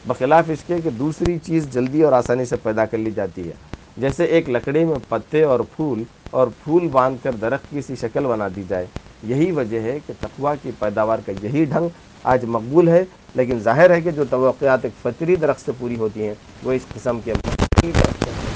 بخلاف 0.08 0.50
اس 0.50 0.64
کے 0.68 0.76
کہ 0.84 0.90
دوسری 0.90 1.38
چیز 1.44 1.68
جلدی 1.72 2.04
اور 2.04 2.14
آسانی 2.14 2.46
سے 2.46 2.56
پیدا 2.56 2.86
کر 2.86 2.98
لی 2.98 3.12
جاتی 3.12 3.48
ہے۔ 3.48 3.54
جیسے 3.98 4.26
ایک 4.26 4.50
لکڑی 4.50 4.84
میں 4.86 4.96
پتے 5.10 5.44
اور 5.44 5.60
پھول 5.76 6.04
اور 6.30 6.48
پھول 6.64 6.88
باندھ 6.88 7.24
کر 7.24 7.32
درخت 7.32 7.70
کی 7.70 7.82
سی 7.82 7.96
شکل 7.96 8.26
بنا 8.26 8.48
دی 8.56 8.64
جائے۔ 8.68 8.86
یہی 9.24 9.52
وجہ 9.52 9.80
ہے 9.80 10.00
کہ 10.08 10.14
تقوا 10.20 10.56
کی 10.62 10.72
پیداوار 10.80 11.20
کا 11.26 11.32
یہی 11.42 11.66
ڈھنگ 11.66 11.88
آج 12.24 12.46
مقبول 12.46 12.88
ہے، 12.88 13.04
لیکن 13.36 13.60
ظاہر 13.60 13.90
ہے 13.90 14.02
کہ 14.02 14.12
جو 14.12 14.24
توقعات 14.30 14.80
ایک 14.84 15.02
فطری 15.02 15.36
درخت 15.36 15.66
سے 15.66 15.72
پوری 15.80 15.96
ہوتی 15.96 16.28
ہیں، 16.28 16.34
وہ 16.64 16.72
اس 16.72 16.82
قسم 16.94 17.20
کے 17.20 17.34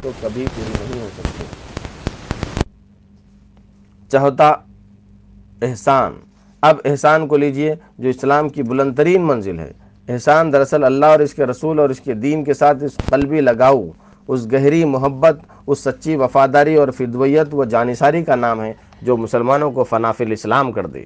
تو 0.01 0.12
کبھی 0.21 0.47
پوری 0.56 0.74
نہیں 0.79 1.01
ہو 1.01 1.07
سکتی۔ 1.18 1.66
چہتا 4.12 4.50
احسان۔ 5.62 6.13
اب 6.62 6.77
احسان 6.86 7.27
کو 7.27 7.38
لیجیے 7.38 7.75
جو 7.98 8.09
اسلام 8.09 8.50
کی 8.50 8.63
بلند 8.63 8.95
ترین 8.95 9.21
منزل 9.21 9.59
ہے۔ 9.59 9.71
احسان 10.07 10.54
دراصل 10.54 10.83
اللہ 10.83 11.06
اور 11.06 11.19
اس 11.19 11.33
کے 11.33 11.45
رسول 11.45 11.80
اور 11.80 11.89
اس 11.89 12.00
کے 12.00 12.13
دین 12.13 12.44
کے 12.44 12.54
ساتھ 12.54 12.83
اس 12.83 12.92
قلبی 13.09 13.42
لگاؤ، 13.42 13.83
اس 14.27 14.51
گہری 14.51 14.86
محبت، 14.86 15.39
اس 15.68 15.80
سچی 15.80 16.15
وفاداری 16.15 16.75
اور 16.75 16.88
فدویت 16.88 17.54
و 17.54 17.63
جانصاری 17.63 18.24
کا 18.24 18.36
نام 18.36 18.62
ہے 18.62 18.74
جو 19.01 19.18
مسلمانوں 19.18 19.71
کو 19.71 19.83
فناف 19.83 20.21
الاسلام 20.21 20.71
کر 20.71 20.86
دے۔ 20.86 21.03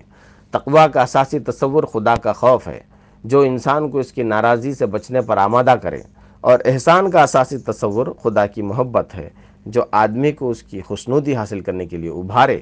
تقوا 0.51 0.87
کا 0.87 1.01
اساسی 1.01 1.39
تصور 1.39 1.83
خدا 1.83 2.15
کا 2.15 2.33
خوف 2.33 2.67
ہے۔ 2.67 2.79
جو 3.23 3.39
انسان 3.39 3.89
کو 3.89 3.99
اس 3.99 4.11
کی 4.11 4.23
ناراضی 4.23 4.73
سے 4.73 4.85
بچنے 4.85 5.21
پر 5.21 5.37
آمادہ 5.37 5.75
کرے۔ 5.81 6.01
اور 6.41 6.59
احسان 6.65 7.11
کا 7.11 7.23
اساسی 7.23 7.57
تصور 7.57 8.07
خدا 8.23 8.45
کی 8.45 8.61
محبت 8.61 9.15
ہے، 9.15 9.29
جو 9.65 9.81
آدمی 9.91 10.31
کو 10.31 10.49
اس 10.49 10.63
کی 10.63 10.81
خشنودی 10.87 11.35
حاصل 11.35 11.59
کرنے 11.59 11.85
کے 11.85 11.97
لیے 11.97 12.09
ابھارے۔ 12.09 12.59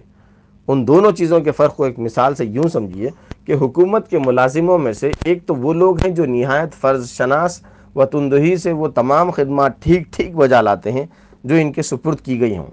ان 0.69 0.87
دونوں 0.87 1.11
چیزوں 1.11 1.39
کے 1.39 1.51
فرق 1.51 1.75
کو 1.75 1.83
ایک 1.83 1.99
مثال 1.99 2.35
سے 2.35 2.45
یوں 2.45 2.67
سمجھیے 2.67 3.09
کہ 3.45 3.53
حکومت 3.53 4.09
کے 4.09 4.19
ملازموں 4.19 4.77
میں 4.77 4.93
سے 4.93 5.11
ایک 5.23 5.45
تو 5.45 5.55
وہ 5.55 5.73
لوگ 5.73 5.99
ہیں 5.99 6.09
جو 6.09 6.25
نہایت 6.25 6.73
فرض 6.73 7.09
شناس 7.09 7.61
و 7.95 8.05
تندہی 8.05 8.57
سے 8.57 8.71
وہ 8.71 8.87
تمام 8.87 9.31
خدمات 9.31 9.81
ٹھیک 9.81 10.03
ٹھیک 10.11 10.35
بجا 10.35 10.61
لاتے 10.61 10.91
ہیں 10.91 11.05
جو 11.43 11.55
ان 11.55 11.71
کے 11.73 11.81
سپرد 11.81 12.21
کی 12.21 12.39
گئی 12.39 12.57
ہوں۔ 12.57 12.69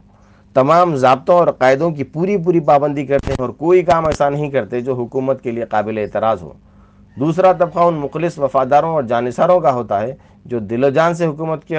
تمام 0.55 0.97
ضابطوں 0.97 1.35
اور 1.35 1.49
قاعدوں 1.49 1.91
کی 1.91 2.05
پوری 2.05 2.37
پوری 2.37 2.61
پابندی 2.61 3.07
کرتے 3.07 3.33
ہیں 3.33 3.43
اور 3.43 3.49
کوئی 3.49 3.83
کام 3.83 4.07
ایسا 4.07 4.29
نہیں 4.29 4.51
کرتے 4.51 4.81
جو 4.81 4.95
حکومت 4.95 5.43
کے 5.43 5.51
لیے 5.51 5.65
قابل 5.65 5.99
اعتراض 5.99 6.43
ہو۔ 6.43 6.53
دوسرا 7.17 7.53
طبقہ 7.53 7.79
ان 7.79 7.95
مخلص 7.95 8.39
وفاداروں 8.39 8.91
اور 8.91 9.03
جانصاروں 9.03 9.61
کا 9.61 9.73
ہوتا 9.73 10.01
ہے 10.01 10.15
جو 10.45 10.59
دل 10.59 10.85
و 10.85 10.91
جان 10.91 11.15
سے 11.15 11.27
حکومت 11.27 11.65
کے 11.65 11.79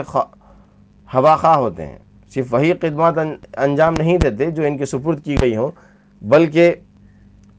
ہوا 1.13 1.35
خواہ 1.35 1.57
ہوتے 1.57 1.85
ہیں۔ 1.85 1.97
صرف 2.33 2.53
وہی 2.53 2.73
خدمات 2.81 3.17
انجام 3.57 3.93
نہیں 3.97 4.17
دیتے 4.17 4.51
جو 4.51 4.63
ان 4.63 4.77
کے 4.77 4.85
سپرد 4.85 5.23
کی 5.23 5.41
گئی 5.41 5.55
ہوں۔ 5.55 5.71
بلکہ 6.21 6.73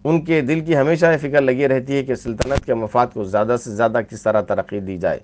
ان 0.05 0.21
کے 0.21 0.41
دل 0.41 0.61
کی 0.61 0.77
ہمیشہ 0.77 1.07
یہ 1.07 1.19
فکر 1.19 1.41
لگی 1.41 1.69
رہتی 1.69 1.97
ہے 1.97 2.03
کہ 2.03 2.15
سلطنت 2.15 2.67
کے 2.67 2.75
مفاد 2.75 3.07
کو 3.15 3.25
زیادہ 3.25 3.57
سے 3.65 3.71
زیادہ 3.71 3.99
کس 4.11 4.23
طرح 4.23 4.41
ترقی 4.41 4.81
دی 4.81 4.99
جائے۔ 4.99 5.19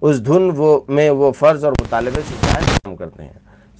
اس 0.00 0.26
دھن 0.26 0.50
وہ 0.56 0.80
میں 0.88 1.10
وہ 1.10 1.32
فرض 1.32 1.64
اور 1.64 1.72
مطالبے 1.82 2.20
سے 2.28 2.34
کام 2.40 2.96
کرتے 2.96 3.22
ہیں۔ 3.22 3.32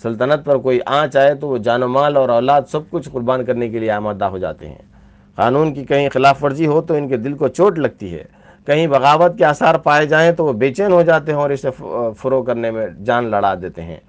سلطنت 0.03 0.45
پر 0.45 0.59
کوئی 0.59 0.81
آنچ 0.87 1.17
آئے 1.17 1.35
تو 1.35 1.49
وہ 1.49 1.59
جان 1.59 1.83
و 1.83 1.89
مال 1.89 2.17
اور 2.17 2.29
اولاد 2.29 2.63
سب 2.73 2.81
کچھ 2.91 3.09
قربان 3.13 3.45
کرنے 3.45 3.69
کے 3.69 3.79
لیے 3.79 3.91
آمادہ 3.91 4.25
ہو 4.25 4.39
جاتے 4.39 4.69
ہیں۔ 4.69 4.83
قانون 5.35 5.75
کی 5.75 5.85
کہیں 5.85 6.09
خلاف 6.09 6.45
ورزی 6.45 6.67
ہو 6.67 6.83
تو 6.83 6.95
ان 6.95 7.09
کے 7.09 7.17
دل 7.17 7.35
کو 7.35 7.49
چوٹ 7.49 7.79
لگتی 7.79 8.15
ہے۔ 8.15 8.25
کہیں 8.67 8.87
بغاوت 8.87 9.39
کے 9.39 9.45
آثار 9.45 9.75
پائے 9.75 10.07
جائیں 10.07 10.33
تو 10.33 10.45
وہ 10.45 10.53
بے 10.53 10.75
چین 10.75 10.93
ہو 10.93 11.03
جاتے 11.03 11.33
ہیں 11.33 11.39
اور 11.39 11.51
اسے 11.51 11.69
فروغ 12.19 12.45
کرنے 12.45 12.71
میں 12.71 12.87
جان 12.87 13.25
لڑا 13.25 13.55
دیتے 13.55 13.83
ہیں۔ 13.83 14.01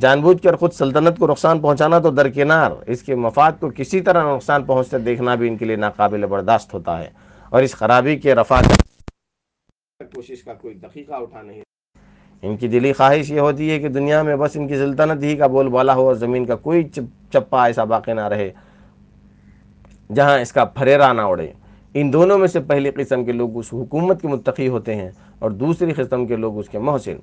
جان 0.00 0.20
بوجھ 0.20 0.42
کر 0.42 0.56
خود 0.56 0.72
سلطنت 0.72 1.18
کو 1.18 1.26
نقصان 1.26 1.60
پہنچانا 1.60 1.98
تو 1.98 2.10
درکنار 2.10 2.70
اس 2.86 3.02
کے 3.02 3.14
مفاد 3.14 3.52
کو 3.60 3.70
کسی 3.76 4.00
طرح 4.00 4.34
نقصان 4.34 4.64
پہنچتے 4.64 4.98
دیکھنا 4.98 5.34
بھی 5.34 5.48
ان 5.48 5.56
کے 5.56 5.64
لیے 5.64 5.76
ناقابل 5.76 6.26
برداشت 6.26 6.74
ہوتا 6.74 6.98
ہے۔ 6.98 7.10
اور 7.48 7.62
اس 7.62 7.72
خرابی 7.72 8.16
کے 8.16 8.34
رفع 8.34 8.60
کوشش 10.14 10.42
کا 10.44 10.54
کوئی 10.54 10.74
دقیقہ 10.74 11.12
اٹھا 11.12 11.42
نہیں۔ 11.42 11.62
ان 12.42 12.56
کی 12.56 12.68
دلی 12.68 12.92
خواہش 12.92 13.30
یہ 13.30 13.40
ہوتی 13.40 13.70
ہے 13.70 13.78
کہ 13.78 13.88
دنیا 13.88 14.22
میں 14.22 14.36
بس 14.36 14.56
ان 14.56 14.68
کی 14.68 14.74
سلطنت 14.74 15.22
ہی 15.22 15.36
کا 15.36 15.46
بول 15.46 15.68
بالا 15.68 15.94
ہو 15.94 16.06
اور 16.06 16.14
زمین 16.14 16.44
کا 16.44 16.56
کوئی 16.56 16.88
چپا 17.32 17.66
ایسا 17.66 17.84
باقی 17.84 18.12
نہ 18.12 18.28
رہے 18.28 18.52
جہاں 20.14 20.38
اس 20.38 20.52
کا 20.52 20.64
پھریرا 20.64 21.12
نہ 21.12 21.20
اڑے۔ 21.20 21.52
ان 21.94 22.12
دونوں 22.12 22.38
میں 22.38 22.48
سے 22.48 22.60
پہلی 22.60 22.90
قسم 22.90 23.24
کے 23.24 23.32
لوگ 23.32 23.58
اس 23.58 23.66
حکومت 23.72 24.22
کے 24.22 24.28
متقی 24.28 24.68
ہوتے 24.68 24.94
ہیں 24.94 25.10
اور 25.38 25.50
دوسری 25.50 25.92
قسم 25.92 26.26
کے 26.26 26.36
لوگ 26.36 26.58
اس 26.58 26.68
کے 26.68 26.78
محسن۔ 26.78 27.16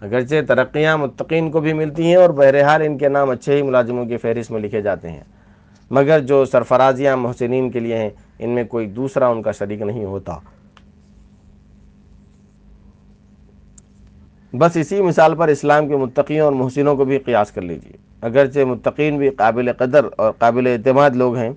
اگرچہ 0.00 0.34
ترقیاں 0.48 0.98
متقین 0.98 1.50
کو 1.50 1.60
بھی 1.60 1.72
ملتی 1.72 2.02
ہیں 2.02 2.16
اور 2.16 2.30
بہرحال 2.30 2.82
ان 2.82 2.98
کے 2.98 3.08
نام 3.08 3.30
اچھے 3.30 3.56
ہی 3.56 3.62
ملازموں 3.62 4.06
کی 4.06 4.16
فہرست 4.16 4.50
میں 4.50 4.60
لکھے 4.60 4.82
جاتے 4.82 5.10
ہیں۔ 5.10 5.20
مگر 5.90 6.20
جو 6.20 6.44
سرفرازیاں 6.44 7.16
محسنین 7.16 7.70
کے 7.70 7.80
لیے 7.80 7.98
ہیں، 7.98 8.10
ان 8.38 8.50
میں 8.50 8.64
کوئی 8.64 8.86
دوسرا 8.86 9.28
ان 9.28 9.42
کا 9.42 9.52
شریک 9.52 9.80
نہیں 9.80 10.04
ہوتا۔ 10.04 10.38
بس 14.58 14.76
اسی 14.76 15.02
مثال 15.02 15.34
پر 15.34 15.48
اسلام 15.48 15.88
کے 15.88 15.96
متقیوں 15.96 16.44
اور 16.44 16.52
محسنوں 16.52 16.96
کو 16.96 17.04
بھی 17.04 17.18
قیاس 17.18 17.50
کر 17.50 17.62
لیجیے 17.62 17.92
اگرچہ 18.20 18.60
متقین 18.60 19.18
بھی 19.18 19.30
قابل 19.30 19.72
قدر 19.72 20.04
اور 20.16 20.32
قابل 20.32 20.66
اعتماد 20.66 21.10
لوگ 21.10 21.36
ہیں، 21.36 21.50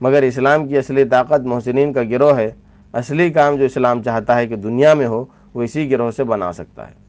مگر 0.00 0.22
اسلام 0.22 0.68
کی 0.68 0.78
اصلی 0.78 1.04
طاقت 1.04 1.40
محسنین 1.40 1.92
کا 1.92 2.02
گروہ 2.02 2.36
ہے۔ 2.36 2.50
اصلی 2.92 3.30
کام 3.30 3.56
جو 3.56 3.64
اسلام 3.64 4.02
چاہتا 4.02 4.36
ہے 4.36 4.46
کہ 4.46 4.56
دنیا 4.56 4.94
میں 4.94 5.06
ہو، 5.06 5.24
وہ 5.54 5.62
اسی 5.62 5.90
گروہ 5.90 6.10
سے 6.10 6.24
بنا 6.24 6.52
سکتا 6.52 6.88
ہے۔ 6.88 7.05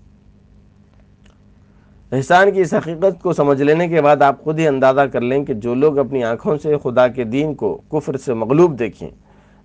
احسان 2.12 2.52
کی 2.52 2.62
اس 2.62 2.74
حقیقت 2.74 3.22
کو 3.22 3.34
سمجھ 3.34 3.62
لینے 3.62 3.88
کے 3.88 4.02
بعد 4.02 4.22
آپ 4.22 4.44
خود 4.44 4.60
ہی 4.60 4.68
اندازہ 4.68 5.02
کر 5.02 5.22
لیں 5.22 5.46
کہ 5.46 5.54
جو 5.54 5.76
لوگ 5.76 5.98
اپنی 5.98 6.24
آنکھوں 6.24 6.58
سے 6.58 6.76
خدا 6.84 7.08
کے 7.08 7.24
دین 7.24 7.56
کو 7.56 7.82
کفر 7.92 8.18
سے 8.18 8.34
مغلوب 8.34 8.80
دیکھیں، 8.80 9.10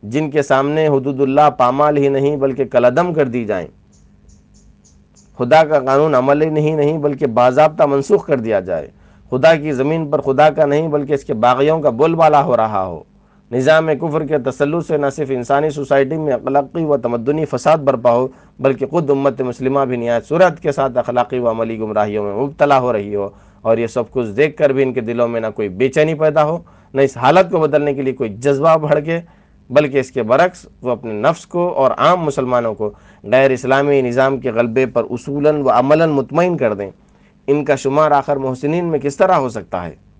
جن 0.02 0.30
کے 0.30 0.42
سامنے 0.42 0.88
حدود 0.88 1.20
اللہ 1.20 1.50
پامال 1.58 1.96
ہی 1.96 2.08
نہیں 2.08 2.36
بلکہ 2.36 2.64
کلدم 2.64 3.14
کر 3.14 3.28
دی 3.28 3.44
جائیں۔ 3.44 3.66
خدا 5.38 5.64
کا 5.64 5.80
قانون 5.80 6.14
عمل 6.14 6.42
ہی 6.42 6.50
نہیں 6.50 6.76
نہیں 6.76 6.98
بلکہ 6.98 7.26
باضابطہ 7.26 7.84
منسوخ 7.84 8.26
کر 8.26 8.36
دیا 8.36 8.60
جائے۔ 8.60 8.88
خدا 9.30 9.54
کی 9.54 9.72
زمین 9.72 10.10
پر 10.10 10.20
خدا 10.20 10.50
کا 10.50 10.66
نہیں 10.66 10.88
بلکہ 10.88 11.12
اس 11.12 11.24
کے 11.24 11.34
باغیوں 11.34 11.80
کا 11.80 11.90
بول 11.90 12.14
بالا 12.14 12.44
ہو 12.44 12.56
رہا 12.56 12.84
ہو۔ 12.84 13.02
نظام 13.52 13.88
کفر 14.00 14.24
کے 14.24 14.38
تسلط 14.38 14.86
سے 14.86 14.96
نہ 14.96 15.06
صرف 15.16 15.30
انسانی 15.30 15.70
سوسائٹی 15.70 16.16
میں 16.16 16.32
اخلاقی 16.32 16.84
و 16.84 16.96
تمدنی 16.96 17.44
فساد 17.44 17.78
برپا 17.78 18.12
ہو، 18.12 18.28
بلکہ 18.60 18.86
خود 18.86 19.10
امت 19.10 19.40
مسلمہ 19.40 19.80
بھی 19.80 19.96
نہایت 19.96 20.26
صورت 20.26 20.60
کے 20.60 20.72
ساتھ 20.72 20.98
اخلاقی 20.98 21.38
و 21.38 21.50
عملی 21.50 21.78
گمراہیوں 21.78 22.24
میں 22.24 22.34
مبتلا 22.34 22.80
ہو 22.80 22.92
رہی 22.92 23.14
ہو۔ 23.14 23.28
اور 23.60 23.78
یہ 23.78 23.86
سب 23.86 24.10
کچھ 24.10 24.28
دیکھ 24.28 24.56
کر 24.56 24.70
بھی 24.70 24.82
ان 24.82 24.92
کے 24.92 25.00
دلوں 25.00 25.28
میں 25.28 25.40
نہ 25.40 25.46
کوئی 25.54 25.68
بے 25.68 25.88
چینی 25.88 26.14
پیدا 26.14 26.44
ہو، 26.44 26.58
نہ 26.94 27.00
اس 27.00 27.16
حالت 27.16 27.50
کو 27.50 27.58
بدلنے 27.58 27.94
کے 27.94 28.02
لیے 28.02 28.12
کوئی 28.12 28.30
جذبہ 28.30 28.76
بڑھ 28.76 29.08
بلکہ 29.70 29.98
اس 29.98 30.10
کے 30.10 30.22
برعکس 30.22 30.66
وہ 30.82 30.90
اپنے 30.90 31.12
نفس 31.12 31.46
کو 31.46 31.68
اور 31.68 31.90
عام 31.90 32.20
مسلمانوں 32.20 32.74
کو 32.74 32.90
غیر 33.24 33.50
اسلامی 33.50 34.00
نظام 34.00 34.40
کے 34.40 34.52
غلبے 34.52 34.86
پر 34.86 35.04
اصولاً 35.10 35.62
و 35.62 35.70
عملاً 35.70 36.10
مطمئن 36.10 36.56
کر 36.56 36.74
دیں۔ 36.74 36.90
ان 37.46 37.64
کا 37.64 37.76
شمار 37.76 38.10
آخر 38.10 38.36
محسنین 38.36 38.84
میں 38.84 38.98
کس 38.98 39.16
طرح 39.16 39.32
ہو 39.32 39.48
سکتا 39.48 39.86
ہے؟ 39.86 40.11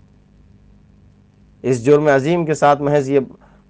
اس 1.63 1.83
جرم 1.85 2.07
عظیم 2.13 2.45
کے 2.45 2.53
ساتھ 2.53 2.81
محض 2.81 3.09
یہ 3.09 3.19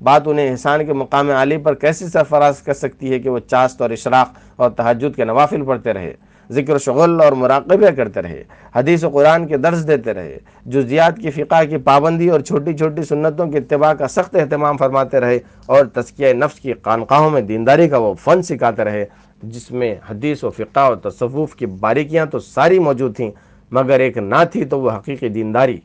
بات 0.01 0.27
انہیں 0.27 0.49
احسان 0.51 0.85
کے 0.85 0.93
مقام 0.93 1.29
عالی 1.31 1.57
پر 1.63 1.73
کیسے 1.75 2.07
سرفراز 2.07 2.61
کر 2.61 2.73
سکتی 2.73 3.11
ہے 3.11 3.19
کہ 3.19 3.29
وہ 3.29 3.39
چاست 3.47 3.81
اور 3.81 3.89
اشراق 3.89 4.37
اور 4.55 4.69
تحجد 4.77 5.15
کے 5.15 5.25
نوافل 5.25 5.63
پڑھتے 5.65 5.93
رہے، 5.93 6.13
ذکر 6.49 6.75
و 6.75 6.77
شغل 6.77 7.21
اور 7.21 7.31
مراقبے 7.31 7.91
کرتے 7.95 8.21
رہے، 8.21 8.43
حدیث 8.75 9.03
و 9.03 9.09
قرآن 9.09 9.47
کے 9.47 9.57
درس 9.57 9.87
دیتے 9.87 10.13
رہے 10.13 10.37
جزیات 10.73 11.17
کی 11.17 11.31
فقہ 11.31 11.63
کی 11.69 11.77
پابندی 11.85 12.29
اور 12.29 12.39
چھوٹی 12.39 12.75
چھوٹی 12.77 13.03
سنتوں 13.03 13.49
کے 13.51 13.57
اتباع 13.57 13.93
کا 13.93 14.07
سخت 14.07 14.35
اہتمام 14.35 14.77
فرماتے 14.77 15.19
رہے 15.19 15.39
اور 15.65 15.85
تزکیہ 15.93 16.33
نفس 16.33 16.59
کی 16.59 16.73
خانقاہوں 16.83 17.29
میں 17.29 17.41
دینداری 17.41 17.87
کا 17.89 17.97
وہ 17.97 18.13
فن 18.23 18.41
سکھاتے 18.41 18.83
رہے، 18.83 19.05
جس 19.43 19.71
میں 19.71 19.95
حدیث 20.09 20.43
و 20.43 20.49
فقہ 20.49 20.79
اور 20.79 20.95
تصوف 21.03 21.55
کی 21.55 21.65
باریکیاں 21.65 22.25
تو 22.25 22.39
ساری 22.39 22.79
موجود 22.79 23.15
تھیں، 23.15 23.31
مگر 23.71 23.99
ایک 23.99 24.17
نہ 24.17 24.43
تھی 24.51 24.65
تو 24.65 24.79
وہ 24.79 24.91
حقیقی 24.91 25.29
دینداری 25.29 25.79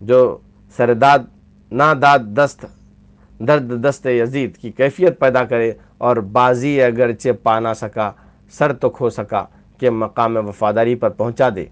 جو 0.00 0.36
سرداد 0.74 1.18
نہ 1.72 1.92
داد 2.02 2.18
دست، 2.36 2.64
درد 3.38 3.70
دست 3.84 4.06
یزید 4.06 4.56
کی 4.56 4.70
کیفیت 4.70 5.18
پیدا 5.20 5.44
کرے 5.44 5.72
اور 5.98 6.16
بازی 6.16 6.82
اگرچہ 6.82 7.28
پا 7.42 7.58
نہ 7.60 7.72
سکا، 7.76 8.10
سر 8.58 8.72
تو 8.72 8.90
کھو 8.90 9.10
سکا 9.10 9.44
کہ 9.80 9.90
مقام 9.90 10.36
وفاداری 10.48 10.94
پر 10.94 11.10
پہنچا 11.10 11.48
دے۔ 11.56 11.64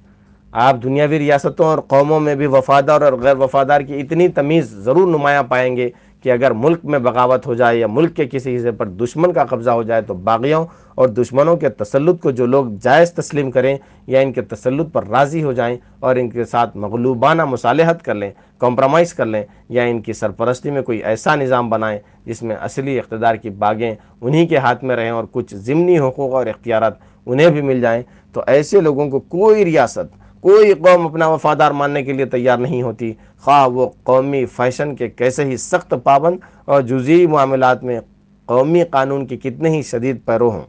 آپ 0.52 0.76
دنیاوی 0.82 1.18
ریاستوں 1.18 1.66
اور 1.66 1.78
قوموں 1.78 2.20
میں 2.20 2.34
بھی 2.34 2.46
وفادار 2.46 3.00
اور 3.00 3.12
غیر 3.12 3.36
وفادار 3.36 3.80
کی 3.80 4.00
اتنی 4.00 4.28
تمیز 4.28 4.70
ضرور 4.84 5.06
نمایاں 5.06 5.42
پائیں 5.42 5.76
گے 5.76 5.88
کہ 6.24 6.30
اگر 6.32 6.50
ملک 6.50 6.84
میں 6.84 6.98
بغاوت 6.98 7.46
ہو 7.46 7.54
جائے 7.54 7.78
یا 7.78 7.86
ملک 7.86 8.14
کے 8.16 8.26
کسی 8.32 8.56
حصے 8.56 8.70
پر 8.72 8.86
دشمن 9.00 9.32
کا 9.32 9.44
قبضہ 9.44 9.70
ہو 9.70 9.82
جائے 9.82 10.02
تو 10.02 10.14
باغیوں 10.14 10.64
اور 10.94 11.08
دشمنوں 11.08 11.56
کے 11.56 11.68
تسلط 11.68 12.20
کو 12.22 12.30
جو 12.30 12.46
لوگ 12.46 12.66
جائز 12.82 13.12
تسلیم 13.12 13.50
کریں 13.50 13.76
یا 14.06 14.20
ان 14.20 14.32
کے 14.32 14.42
تسلط 14.42 14.92
پر 14.92 15.06
راضی 15.08 15.42
ہو 15.44 15.52
جائیں 15.52 15.76
اور 16.00 16.16
ان 16.16 16.30
کے 16.30 16.44
ساتھ 16.44 16.76
مغلوبانہ 16.76 17.44
مصالحت 17.44 18.02
کر 18.02 18.14
لیں 18.14 18.30
کمپرومائز 18.58 19.14
کر 19.14 19.26
لیں 19.26 19.42
یا 19.68 19.82
ان 19.82 20.00
کی 20.02 20.12
سرپرستی 20.12 20.70
میں 20.70 20.82
کوئی 20.82 21.02
ایسا 21.04 21.36
نظام 21.36 21.70
بنائیں 21.70 21.98
جس 22.26 22.42
میں 22.42 22.56
اصلی 22.60 22.98
اقتدار 22.98 23.34
کی 23.34 23.50
باغیں 23.50 23.94
انہی 24.20 24.46
کے 24.46 24.56
ہاتھ 24.56 24.84
میں 24.84 24.96
رہیں 24.96 25.10
اور 25.10 25.24
کچھ 25.32 25.54
ضمنی 25.54 25.98
حقوق 25.98 26.34
اور 26.34 26.46
اختیارات 26.46 26.98
انہیں 27.26 27.50
بھی 27.50 27.60
مل 27.62 27.80
جائیں، 27.80 28.02
تو 28.32 28.42
ایسے 28.46 28.80
لوگوں 28.80 29.10
کو 29.10 29.20
کوئی 29.20 29.64
ریاست 29.64 30.23
کوئی 30.44 30.74
قوم 30.74 31.06
اپنا 31.06 31.26
وفادار 31.26 31.70
ماننے 31.70 32.02
کے 32.02 32.12
لیے 32.12 32.24
تیار 32.24 32.58
نہیں 32.58 32.82
ہوتی۔ 32.82 33.12
خواہ 33.40 33.68
وہ 33.68 33.88
قومی 34.02 34.46
فیشن 34.46 34.96
کے 34.96 35.08
کیسے 35.08 35.44
ہی 35.44 35.56
سخت 35.56 35.94
پابند 36.02 36.38
اور 36.64 36.82
جزی 36.82 37.26
معاملات 37.26 37.84
میں 37.84 38.00
قومی 38.46 38.84
قانون 38.84 39.26
کی 39.26 39.36
کتنے 39.36 39.68
ہی 39.68 39.82
شدید 39.82 40.24
پیرو 40.24 40.50
ہوں۔ 40.50 40.62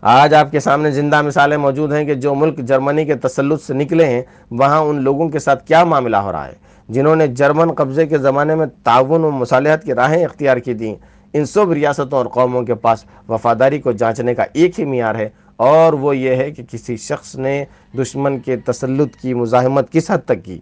آج 0.00 0.34
آپ 0.34 0.50
کے 0.50 0.60
سامنے 0.60 0.90
زندہ 0.90 1.22
مثالیں 1.22 1.56
موجود 1.56 1.92
ہیں 1.92 2.04
کہ 2.04 2.14
جو 2.14 2.34
ملک 2.34 2.58
جرمنی 2.58 3.04
کے 3.04 3.14
تسلط 3.14 3.62
سے 3.62 3.74
نکلے 3.74 4.06
ہیں، 4.06 4.22
وہاں 4.50 4.80
ان 4.80 5.02
لوگوں 5.02 5.28
کے 5.28 5.38
ساتھ 5.38 5.66
کیا 5.66 5.84
معاملہ 5.84 6.16
ہو 6.16 6.32
رہا 6.32 6.46
ہے؟ 6.46 6.54
جنہوں 6.88 7.16
نے 7.16 7.26
جرمن 7.26 7.72
قبضے 7.72 8.06
کے 8.06 8.18
زمانے 8.18 8.54
میں 8.54 8.66
تعاون 8.84 9.24
و 9.24 9.30
مصالحت 9.30 9.84
کی 9.84 9.92
راہیں 9.94 10.24
اختیار 10.24 10.56
کی 10.56 10.74
تھیں۔ 10.74 10.94
ان 11.32 11.44
سب 11.44 11.72
ریاستوں 11.72 12.18
اور 12.18 12.26
قوموں 12.26 12.62
کے 12.62 12.74
پاس 12.74 13.04
وفاداری 13.28 13.78
کو 13.78 13.92
جانچنے 13.92 14.34
کا 14.34 14.44
ایک 14.52 14.80
ہی 14.80 14.84
معیار 14.84 15.14
ہے۔ 15.14 15.28
اور 15.58 15.92
وہ 15.92 16.16
یہ 16.16 16.34
ہے 16.34 16.50
کہ 16.50 16.62
کسی 16.70 16.96
شخص 16.96 17.36
نے 17.36 17.64
دشمن 17.98 18.38
کے 18.38 18.56
تسلط 18.56 19.16
کی، 19.16 19.34
مزاحمت 19.34 19.92
کس 19.92 20.10
حد 20.10 20.18
تک 20.24 20.44
کی؟ 20.44 20.58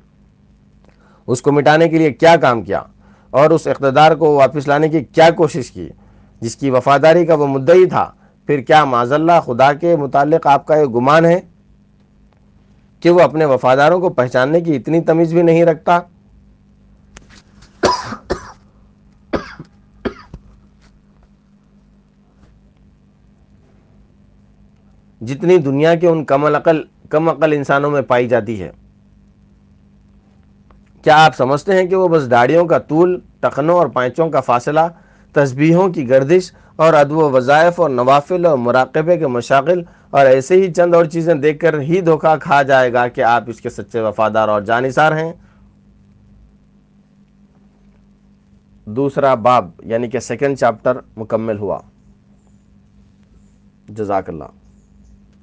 اس 1.26 1.42
کو 1.42 1.52
مٹانے 1.52 1.88
کے 1.88 1.98
لیے 1.98 2.12
کیا 2.12 2.36
کام 2.36 2.62
کیا؟ 2.62 2.82
اور 3.30 3.50
اس 3.50 3.66
اقتدار 3.66 4.12
کو 4.12 4.34
واپس 4.34 4.68
لانے 4.68 4.88
کی 4.88 5.04
کیا 5.04 5.30
کوشش 5.30 5.70
کی؟ 5.70 5.88
جس 6.40 6.56
کی 6.56 6.70
وفاداری 6.70 7.26
کا 7.26 7.34
وہ 7.34 7.46
مدعی 7.46 7.84
تھا، 7.86 8.10
پھر 8.46 8.60
کیا 8.60 8.84
معذ 8.84 9.12
اللہ 9.12 9.40
خدا 9.44 9.72
کے 9.72 9.96
متعلق 9.96 10.46
آپ 10.46 10.66
کا 10.66 10.76
یہ 10.76 10.84
گمان 10.84 11.24
ہے؟ 11.24 11.40
کہ 13.00 13.10
وہ 13.10 13.20
اپنے 13.20 13.44
وفاداروں 13.44 14.00
کو 14.00 14.08
پہچاننے 14.08 14.60
کی 14.60 14.76
اتنی 14.76 15.00
تمیز 15.00 15.32
بھی 15.32 15.42
نہیں 15.42 15.64
رکھتا؟ 15.64 16.00
جتنی 25.20 25.58
دنیا 25.58 25.94
کے 25.94 26.08
ان 26.08 26.24
کم 26.24 26.44
عقل 26.44 26.82
کم 27.10 27.28
عقل 27.28 27.52
انسانوں 27.52 27.90
میں 27.90 28.02
پائی 28.02 28.28
جاتی 28.28 28.62
ہے۔ 28.62 28.70
کیا 31.02 31.24
آپ 31.24 31.36
سمجھتے 31.36 31.72
ہیں 31.72 31.86
کہ 31.86 31.96
وہ 31.96 32.08
بس 32.08 32.30
داڑیوں 32.30 32.66
کا 32.66 32.78
طول، 32.78 33.20
ٹخنوں 33.40 33.76
اور 33.76 33.86
پائچوں 33.86 34.30
کا 34.30 34.40
فاصلہ، 34.40 34.80
تسبیحوں 35.32 35.88
کی 35.88 36.08
گردش 36.08 36.52
اور 36.76 36.94
ادب 36.94 37.16
و 37.16 37.30
وظائف 37.30 37.80
اور 37.80 37.90
نوافل 37.90 38.46
اور 38.46 38.58
مراقبے 38.58 39.16
کے 39.16 39.26
مشاغل 39.26 39.82
اور 40.10 40.26
ایسے 40.26 40.54
ہی 40.54 40.72
چند 40.72 40.94
اور 40.94 41.04
چیزیں 41.04 41.34
دیکھ 41.34 41.58
کر 41.58 41.80
ہی 41.80 42.00
دھوکہ 42.00 42.36
کھا 42.36 42.62
جائے 42.62 42.92
گا 42.92 43.08
کہ 43.08 43.20
آپ 43.20 43.44
اس 43.46 43.60
کے 43.60 43.70
سچے 43.70 44.00
وفادار 44.00 44.48
اور 44.48 44.62
جانصار 44.62 45.12
ہیں؟ 45.12 45.32
دوسرا 48.84 49.34
باب 49.34 49.70
یعنی 49.84 50.08
کہ 50.08 50.18
سیکنڈ 50.18 50.58
چاپٹر 50.58 50.98
مکمل 51.16 51.58
ہوا۔ 51.58 51.78
جزاک 53.88 54.28
اللہ۔ 54.28 54.65